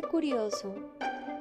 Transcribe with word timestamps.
Curioso. 0.00 0.74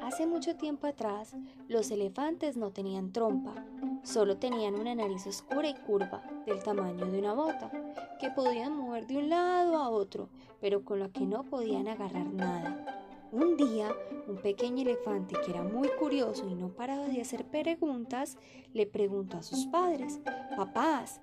Hace 0.04 0.26
mucho 0.28 0.56
tiempo 0.56 0.86
atrás, 0.86 1.36
los 1.68 1.90
elefantes 1.90 2.58
no 2.58 2.72
tenían 2.72 3.14
trompa, 3.14 3.66
solo 4.04 4.38
tenían 4.38 4.76
una 4.76 4.94
nariz 4.94 5.26
oscura 5.26 5.70
y 5.70 5.74
curva, 5.74 6.22
del 6.46 6.62
tamaño 6.62 7.06
de 7.06 7.20
una 7.20 7.34
bota, 7.34 7.72
que 8.20 8.30
podían 8.30 8.76
mover 8.76 9.08
de 9.08 9.18
un 9.18 9.30
lado 9.30 9.78
a 9.78 9.90
otro, 9.90 10.30
pero 10.60 10.84
con 10.84 11.00
la 11.00 11.10
que 11.10 11.26
no 11.26 11.44
podían 11.44 11.88
agarrar 11.88 12.26
nada. 12.28 13.30
Un 13.32 13.56
día, 13.56 13.96
un 14.28 14.38
pequeño 14.38 14.82
elefante 14.82 15.36
que 15.46 15.52
era 15.52 15.64
muy 15.64 15.90
curioso 16.00 16.48
y 16.50 16.56
no 16.56 16.70
paraba 16.70 17.08
de 17.08 17.22
hacer 17.22 17.46
preguntas, 17.46 18.38
le 18.74 18.86
preguntó 18.86 19.38
a 19.38 19.44
sus 19.44 19.66
padres, 19.68 20.20
papás, 20.56 21.22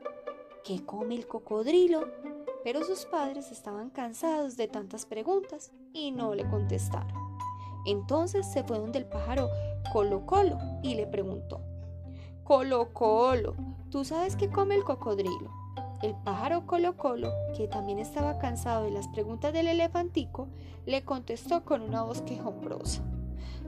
¿qué 0.65 0.85
come 0.85 1.15
el 1.15 1.27
cocodrilo? 1.27 2.09
Pero 2.65 2.85
sus 2.85 3.05
padres 3.07 3.51
estaban 3.53 3.91
cansados 3.91 4.57
de 4.57 4.69
tantas 4.69 5.07
preguntas 5.07 5.73
y 5.93 6.11
no 6.11 6.35
le 6.35 6.49
contestaron. 6.49 7.13
Entonces 7.87 8.47
se 8.47 8.65
fue 8.65 8.79
donde 8.79 8.99
el 8.99 9.07
pájaro 9.07 9.49
Colo 9.93 10.27
Colo 10.27 10.59
y 10.83 10.95
le 10.95 11.07
preguntó, 11.07 11.61
Colo 12.45 12.93
Colo, 12.93 13.55
¿tú 13.91 14.05
sabes 14.05 14.37
qué 14.37 14.51
come 14.51 14.75
el 14.75 14.85
cocodrilo? 14.85 15.51
El 16.03 16.15
pájaro 16.25 16.67
Colo 16.67 16.97
Colo, 16.97 17.33
que 17.57 17.69
también 17.69 17.99
estaba 17.99 18.39
cansado 18.39 18.85
de 18.85 18.91
las 18.91 19.09
preguntas 19.09 19.53
del 19.53 19.69
elefantico, 19.69 20.49
le 20.87 21.05
contestó 21.05 21.65
con 21.65 21.83
una 21.83 22.03
voz 22.03 22.23
quejumbrosa. 22.23 23.03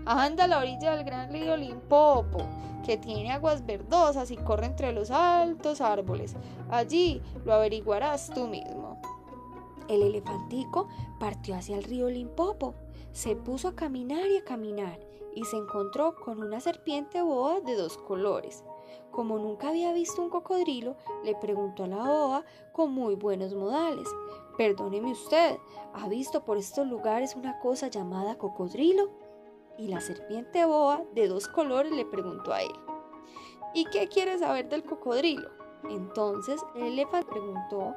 Anda 0.06 0.44
a 0.44 0.48
la 0.48 0.58
orilla 0.58 0.96
del 0.96 1.04
gran 1.04 1.30
río 1.30 1.56
Limpopo, 1.56 2.38
que 2.84 2.96
tiene 2.96 3.32
aguas 3.32 3.64
verdosas 3.64 4.30
y 4.30 4.36
corre 4.36 4.66
entre 4.66 4.92
los 4.92 5.10
altos 5.10 5.80
árboles. 5.80 6.34
Allí 6.70 7.22
lo 7.44 7.54
averiguarás 7.54 8.30
tú 8.34 8.46
mismo. 8.46 9.00
El 9.88 10.02
elefantico 10.02 10.88
partió 11.18 11.56
hacia 11.56 11.76
el 11.76 11.84
río 11.84 12.08
Limpopo, 12.08 12.74
se 13.12 13.36
puso 13.36 13.68
a 13.68 13.74
caminar 13.74 14.26
y 14.28 14.38
a 14.38 14.44
caminar 14.44 14.98
y 15.34 15.44
se 15.44 15.56
encontró 15.56 16.14
con 16.16 16.42
una 16.42 16.60
serpiente 16.60 17.22
boa 17.22 17.60
de 17.60 17.76
dos 17.76 17.96
colores. 17.98 18.64
Como 19.10 19.38
nunca 19.38 19.68
había 19.68 19.92
visto 19.92 20.22
un 20.22 20.30
cocodrilo, 20.30 20.96
le 21.24 21.34
preguntó 21.34 21.84
a 21.84 21.88
la 21.88 22.04
boa 22.04 22.44
con 22.72 22.92
muy 22.92 23.16
buenos 23.16 23.54
modales. 23.54 24.08
Perdóneme 24.56 25.12
usted, 25.12 25.58
¿ha 25.94 26.08
visto 26.08 26.44
por 26.44 26.56
estos 26.56 26.86
lugares 26.86 27.34
una 27.34 27.58
cosa 27.58 27.88
llamada 27.88 28.38
cocodrilo? 28.38 29.10
Y 29.80 29.88
la 29.88 30.02
serpiente 30.02 30.66
boa 30.66 31.02
de 31.14 31.26
dos 31.26 31.48
colores 31.48 31.90
le 31.90 32.04
preguntó 32.04 32.52
a 32.52 32.60
él. 32.60 32.72
¿Y 33.72 33.86
qué 33.86 34.08
quiere 34.08 34.38
saber 34.38 34.68
del 34.68 34.84
cocodrilo? 34.84 35.48
Entonces 35.88 36.60
el 36.74 36.82
elefante 36.82 37.30
preguntó 37.30 37.94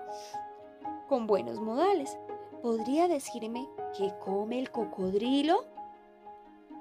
con 1.09 1.27
buenos 1.27 1.59
modales. 1.59 2.17
¿Podría 2.61 3.09
decirme 3.09 3.67
qué 3.97 4.13
come 4.23 4.59
el 4.59 4.71
cocodrilo? 4.71 5.65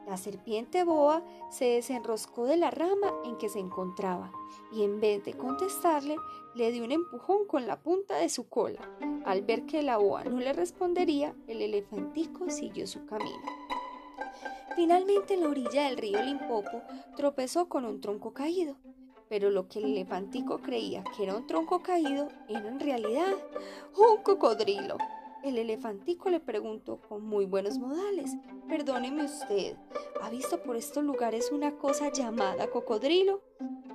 La 0.06 0.17
serpiente 0.17 0.84
boa 0.84 1.25
se 1.50 1.64
desenroscó 1.64 2.45
de 2.45 2.56
la 2.56 2.70
rama 2.70 3.12
en 3.25 3.36
que 3.39 3.48
se 3.48 3.58
encontraba 3.58 4.30
y 4.73 4.84
en 4.84 5.00
vez 5.00 5.25
de 5.25 5.34
contestarle, 5.34 6.17
le 6.55 6.70
dio 6.70 6.84
un 6.84 6.92
empujón 6.92 7.47
con 7.47 7.67
la 7.67 7.80
punta 7.80 8.17
de 8.17 8.28
su 8.28 8.48
cola. 8.48 8.80
Al 9.25 9.42
ver 9.42 9.67
que 9.67 9.83
la 9.83 9.97
boa 9.97 10.23
no 10.23 10.39
le 10.39 10.53
respondería, 10.53 11.34
el 11.48 11.61
elefantico 11.61 12.50
siguió 12.50 12.86
su 12.86 13.05
camino. 13.06 13.62
Finalmente 14.75 15.34
en 15.34 15.42
la 15.42 15.48
orilla 15.48 15.89
del 15.89 15.98
río 15.98 16.23
Limpopo 16.23 16.83
tropezó 17.17 17.69
con 17.69 17.84
un 17.84 18.01
tronco 18.01 18.33
caído, 18.33 18.77
pero 19.29 19.51
lo 19.51 19.69
que 19.69 19.81
el 19.81 19.87
elefantico 19.87 20.61
creía 20.61 21.05
que 21.17 21.25
era 21.25 21.37
un 21.37 21.47
tronco 21.47 21.83
caído 21.83 22.29
era 22.48 22.69
en 22.69 22.81
realidad 22.81 23.34
un 23.97 24.23
cocodrilo. 24.23 24.97
El 25.42 25.59
elefantico 25.59 26.31
le 26.31 26.41
preguntó 26.41 27.01
con 27.01 27.25
muy 27.25 27.45
buenos 27.45 27.79
modales, 27.79 28.37
perdóneme 28.69 29.25
usted, 29.25 29.77
¿ha 30.23 30.31
visto 30.31 30.63
por 30.63 30.77
estos 30.77 31.05
lugares 31.05 31.51
una 31.51 31.77
cosa 31.77 32.11
llamada 32.13 32.70
cocodrilo? 32.70 33.42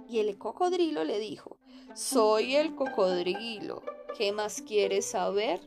Y 0.09 0.19
el 0.19 0.37
cocodrilo 0.37 1.03
le 1.03 1.19
dijo, 1.19 1.57
soy 1.95 2.55
el 2.55 2.75
cocodrilo, 2.75 3.81
¿qué 4.17 4.31
más 4.31 4.61
quieres 4.61 5.05
saber? 5.05 5.61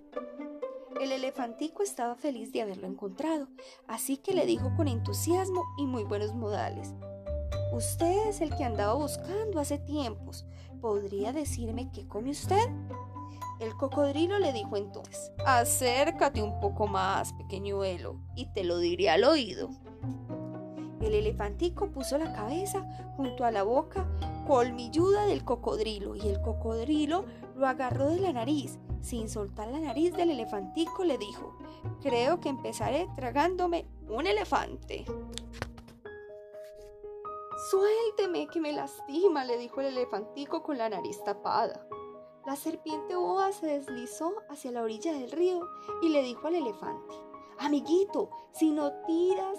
El 1.00 1.12
elefantico 1.12 1.82
estaba 1.82 2.14
feliz 2.14 2.52
de 2.52 2.60
haberlo 2.60 2.86
encontrado, 2.86 3.48
así 3.88 4.18
que 4.18 4.34
le 4.34 4.44
dijo 4.44 4.70
con 4.76 4.86
entusiasmo 4.86 5.64
y 5.78 5.86
muy 5.86 6.04
buenos 6.04 6.34
modales, 6.34 6.92
Usted 7.72 8.28
es 8.28 8.42
el 8.42 8.54
que 8.54 8.64
andaba 8.64 8.92
buscando 8.94 9.60
hace 9.60 9.78
tiempos. 9.78 10.44
¿Podría 10.80 11.32
decirme 11.32 11.90
qué 11.90 12.06
come 12.06 12.30
usted? 12.30 12.68
El 13.60 13.74
cocodrilo 13.76 14.38
le 14.38 14.52
dijo 14.52 14.76
entonces, 14.76 15.32
acércate 15.46 16.42
un 16.42 16.60
poco 16.60 16.86
más, 16.86 17.32
pequeñuelo, 17.32 18.20
y 18.34 18.52
te 18.52 18.64
lo 18.64 18.78
diré 18.78 19.08
al 19.08 19.24
oído. 19.24 19.70
El 21.00 21.14
elefantico 21.14 21.90
puso 21.90 22.18
la 22.18 22.32
cabeza 22.34 22.84
junto 23.16 23.44
a 23.44 23.50
la 23.50 23.62
boca 23.62 24.06
colmilluda 24.46 25.24
del 25.24 25.44
cocodrilo 25.44 26.16
y 26.16 26.28
el 26.28 26.42
cocodrilo 26.42 27.24
lo 27.56 27.66
agarró 27.66 28.10
de 28.10 28.20
la 28.20 28.32
nariz. 28.32 28.78
Sin 29.00 29.28
soltar 29.28 29.68
la 29.68 29.80
nariz 29.80 30.12
del 30.14 30.30
elefantico 30.30 31.04
le 31.04 31.18
dijo, 31.18 31.56
creo 32.02 32.40
que 32.40 32.48
empezaré 32.48 33.08
tragándome 33.16 33.86
un 34.08 34.26
elefante. 34.26 35.04
Suélteme, 37.70 38.46
que 38.48 38.60
me 38.60 38.72
lastima, 38.72 39.44
le 39.44 39.58
dijo 39.58 39.80
el 39.80 39.88
elefantico 39.88 40.62
con 40.62 40.78
la 40.78 40.88
nariz 40.88 41.22
tapada. 41.24 41.86
La 42.46 42.56
serpiente 42.56 43.16
boa 43.16 43.52
se 43.52 43.66
deslizó 43.66 44.34
hacia 44.48 44.72
la 44.72 44.82
orilla 44.82 45.12
del 45.12 45.30
río 45.30 45.60
y 46.02 46.08
le 46.08 46.22
dijo 46.22 46.46
al 46.46 46.54
elefante, 46.54 47.14
Amiguito, 47.58 48.30
si 48.52 48.70
no 48.70 48.92
tiras 49.06 49.58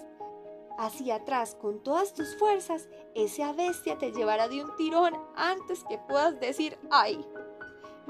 hacia 0.79 1.16
atrás 1.16 1.56
con 1.56 1.84
todas 1.84 2.13
tus 2.13 2.35
fuerzas, 2.38 2.90
esa 3.13 3.53
bestia 3.53 3.97
te 4.00 4.12
llevará 4.12 4.47
de 4.47 4.63
un 4.63 4.75
tirón 4.75 5.13
antes 5.35 5.84
que 5.84 6.00
puedas 6.00 6.40
decir 6.40 6.79
¡ay! 6.90 7.23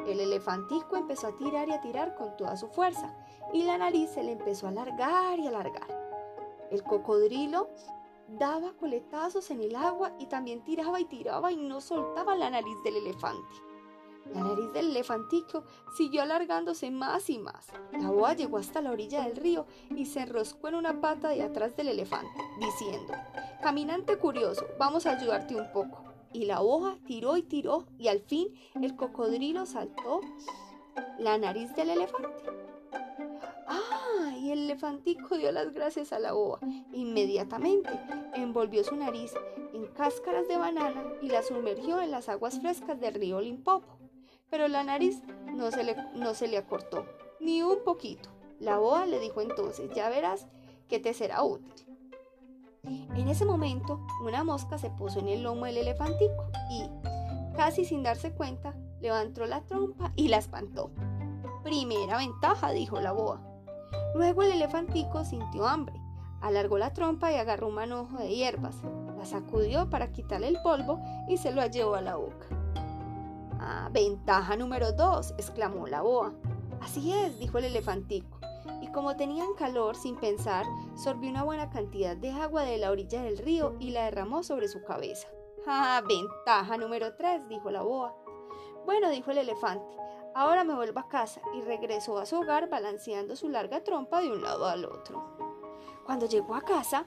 El 0.07 0.19
elefantico 0.19 0.95
empezó 0.95 1.27
a 1.27 1.35
tirar 1.35 1.69
y 1.69 1.73
a 1.73 1.81
tirar 1.81 2.15
con 2.15 2.35
toda 2.37 2.57
su 2.57 2.67
fuerza 2.69 3.13
y 3.53 3.63
la 3.63 3.77
nariz 3.77 4.09
se 4.11 4.23
le 4.23 4.33
empezó 4.33 4.67
a 4.67 4.69
alargar 4.69 5.39
y 5.39 5.47
alargar. 5.47 5.87
El 6.71 6.83
cocodrilo 6.83 7.69
daba 8.27 8.73
coletazos 8.73 9.51
en 9.51 9.61
el 9.61 9.75
agua 9.75 10.13
y 10.19 10.27
también 10.27 10.63
tiraba 10.63 10.99
y 10.99 11.05
tiraba 11.05 11.51
y 11.51 11.57
no 11.57 11.81
soltaba 11.81 12.35
la 12.35 12.49
nariz 12.49 12.77
del 12.83 12.97
elefante. 12.97 13.71
La 14.33 14.43
nariz 14.43 14.71
del 14.71 14.91
elefantico 14.91 15.63
siguió 15.97 16.21
alargándose 16.21 16.89
más 16.91 17.29
y 17.29 17.39
más. 17.39 17.67
La 17.91 18.09
boa 18.09 18.33
llegó 18.33 18.57
hasta 18.57 18.81
la 18.81 18.91
orilla 18.91 19.23
del 19.23 19.35
río 19.35 19.65
y 19.89 20.05
se 20.05 20.21
enroscó 20.21 20.69
en 20.69 20.75
una 20.75 21.01
pata 21.01 21.29
de 21.29 21.43
atrás 21.43 21.75
del 21.75 21.89
elefante, 21.89 22.39
diciendo, 22.59 23.13
Caminante 23.61 24.17
curioso, 24.17 24.65
vamos 24.79 25.05
a 25.05 25.17
ayudarte 25.17 25.55
un 25.55 25.71
poco. 25.73 26.10
Y 26.33 26.45
la 26.45 26.59
boa 26.59 26.97
tiró 27.05 27.37
y 27.37 27.43
tiró 27.43 27.85
y 27.97 28.07
al 28.07 28.21
fin 28.21 28.47
el 28.81 28.95
cocodrilo 28.95 29.65
saltó 29.65 30.21
la 31.19 31.37
nariz 31.37 31.73
del 31.75 31.89
elefante. 31.91 32.29
¡Ah! 33.67 34.33
Y 34.37 34.51
el 34.51 34.59
elefantico 34.63 35.37
dio 35.37 35.51
las 35.51 35.73
gracias 35.73 36.13
a 36.13 36.19
la 36.19 36.33
boa. 36.33 36.59
Inmediatamente 36.93 37.89
envolvió 38.33 38.83
su 38.83 38.95
nariz 38.95 39.33
en 39.73 39.85
cáscaras 39.87 40.47
de 40.47 40.57
banana 40.57 41.03
y 41.21 41.27
la 41.27 41.43
sumergió 41.43 42.01
en 42.01 42.11
las 42.11 42.29
aguas 42.29 42.59
frescas 42.59 42.99
del 42.99 43.15
río 43.15 43.39
Limpopo 43.39 44.01
pero 44.51 44.67
la 44.67 44.83
nariz 44.83 45.23
no 45.55 45.71
se, 45.71 45.83
le, 45.83 45.95
no 46.13 46.35
se 46.35 46.47
le 46.47 46.57
acortó, 46.57 47.07
ni 47.39 47.63
un 47.63 47.83
poquito. 47.83 48.29
La 48.59 48.77
boa 48.77 49.07
le 49.07 49.19
dijo 49.19 49.41
entonces, 49.41 49.89
ya 49.95 50.09
verás 50.09 50.45
que 50.87 50.99
te 50.99 51.15
será 51.15 51.41
útil. 51.41 51.90
En 52.83 53.27
ese 53.27 53.45
momento, 53.45 53.99
una 54.23 54.43
mosca 54.43 54.77
se 54.77 54.89
puso 54.89 55.19
en 55.19 55.27
el 55.27 55.43
lomo 55.43 55.65
del 55.65 55.77
elefantico 55.77 56.49
y, 56.71 56.89
casi 57.55 57.85
sin 57.85 58.03
darse 58.03 58.33
cuenta, 58.33 58.73
levantó 58.99 59.45
la 59.45 59.61
trompa 59.61 60.11
y 60.15 60.27
la 60.27 60.37
espantó. 60.37 60.91
Primera 61.63 62.17
ventaja, 62.17 62.71
dijo 62.71 62.99
la 62.99 63.11
boa. 63.11 63.39
Luego 64.15 64.41
el 64.41 64.53
elefantico 64.53 65.23
sintió 65.23 65.67
hambre, 65.67 65.95
alargó 66.41 66.77
la 66.77 66.93
trompa 66.93 67.31
y 67.31 67.35
agarró 67.35 67.67
un 67.67 67.75
manojo 67.75 68.17
de 68.17 68.29
hierbas, 68.29 68.77
la 69.17 69.25
sacudió 69.25 69.89
para 69.89 70.11
quitarle 70.11 70.47
el 70.47 70.57
polvo 70.63 70.99
y 71.29 71.37
se 71.37 71.51
lo 71.51 71.65
llevó 71.67 71.95
a 71.95 72.01
la 72.01 72.15
boca. 72.15 72.47
Ah, 73.59 73.89
ventaja 73.91 74.55
número 74.57 74.91
dos, 74.91 75.35
exclamó 75.37 75.85
la 75.85 76.01
boa. 76.01 76.33
Así 76.81 77.13
es, 77.13 77.37
dijo 77.37 77.59
el 77.59 77.65
elefantico. 77.65 78.40
Como 78.93 79.15
tenían 79.15 79.53
calor, 79.53 79.95
sin 79.95 80.17
pensar, 80.17 80.65
sorbió 80.95 81.29
una 81.29 81.43
buena 81.43 81.69
cantidad 81.69 82.17
de 82.17 82.31
agua 82.31 82.63
de 82.63 82.77
la 82.77 82.91
orilla 82.91 83.21
del 83.21 83.37
río 83.37 83.75
y 83.79 83.91
la 83.91 84.05
derramó 84.05 84.43
sobre 84.43 84.67
su 84.67 84.83
cabeza. 84.83 85.29
Ah, 85.65 86.01
ventaja 86.05 86.75
número 86.75 87.15
tres, 87.15 87.47
dijo 87.47 87.71
la 87.71 87.83
boa. 87.83 88.13
Bueno, 88.85 89.09
dijo 89.09 89.31
el 89.31 89.37
elefante, 89.37 89.95
ahora 90.35 90.65
me 90.65 90.73
vuelvo 90.73 90.99
a 90.99 91.07
casa 91.07 91.41
y 91.55 91.61
regresó 91.61 92.17
a 92.17 92.25
su 92.25 92.37
hogar 92.37 92.67
balanceando 92.67 93.35
su 93.37 93.47
larga 93.47 93.81
trompa 93.83 94.21
de 94.21 94.31
un 94.31 94.41
lado 94.41 94.65
al 94.65 94.83
otro. 94.83 95.37
Cuando 96.05 96.25
llegó 96.25 96.55
a 96.55 96.61
casa, 96.61 97.05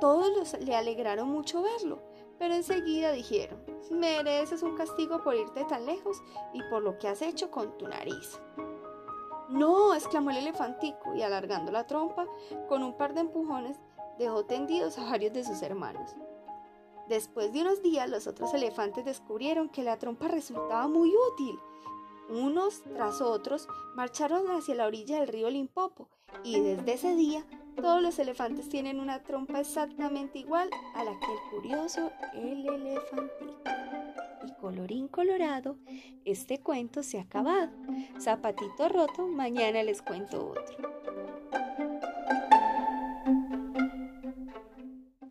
todos 0.00 0.58
le 0.60 0.76
alegraron 0.76 1.28
mucho 1.28 1.60
verlo, 1.60 2.00
pero 2.38 2.54
enseguida 2.54 3.12
dijeron, 3.12 3.62
mereces 3.90 4.62
un 4.62 4.76
castigo 4.76 5.22
por 5.22 5.34
irte 5.34 5.64
tan 5.64 5.84
lejos 5.84 6.22
y 6.54 6.62
por 6.70 6.82
lo 6.82 6.96
que 6.98 7.08
has 7.08 7.20
hecho 7.20 7.50
con 7.50 7.76
tu 7.76 7.86
nariz. 7.86 8.40
No, 9.48 9.94
exclamó 9.94 10.30
el 10.30 10.38
elefantico 10.38 11.14
y 11.14 11.22
alargando 11.22 11.72
la 11.72 11.86
trompa, 11.86 12.26
con 12.68 12.82
un 12.82 12.96
par 12.96 13.14
de 13.14 13.20
empujones, 13.20 13.78
dejó 14.18 14.44
tendidos 14.44 14.98
a 14.98 15.04
varios 15.04 15.32
de 15.32 15.44
sus 15.44 15.62
hermanos. 15.62 16.16
Después 17.08 17.52
de 17.52 17.62
unos 17.62 17.82
días, 17.82 18.10
los 18.10 18.26
otros 18.26 18.52
elefantes 18.52 19.04
descubrieron 19.04 19.70
que 19.70 19.82
la 19.82 19.98
trompa 19.98 20.28
resultaba 20.28 20.86
muy 20.88 21.10
útil. 21.32 21.58
Unos 22.28 22.82
tras 22.82 23.22
otros 23.22 23.66
marcharon 23.94 24.50
hacia 24.50 24.74
la 24.74 24.86
orilla 24.86 25.20
del 25.20 25.28
río 25.28 25.48
Limpopo 25.48 26.10
y 26.44 26.60
desde 26.60 26.92
ese 26.92 27.14
día 27.14 27.46
todos 27.76 28.02
los 28.02 28.18
elefantes 28.18 28.68
tienen 28.68 29.00
una 29.00 29.22
trompa 29.22 29.60
exactamente 29.60 30.40
igual 30.40 30.68
a 30.94 31.04
la 31.04 31.18
que 31.18 31.32
el 31.32 31.50
curioso 31.50 32.10
el 32.34 32.68
elefantico. 32.68 33.87
Colorín 34.60 35.06
colorado, 35.06 35.78
este 36.24 36.58
cuento 36.58 37.02
se 37.02 37.18
ha 37.18 37.22
acabado. 37.22 37.70
Zapatito 38.20 38.88
roto, 38.88 39.28
mañana 39.28 39.82
les 39.82 40.02
cuento 40.02 40.48
otro. 40.50 40.87